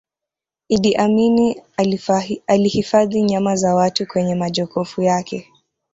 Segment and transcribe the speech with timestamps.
[0.69, 1.61] iddi amini
[2.47, 5.51] alihifadhi nyama za watu kwenye majokofu yake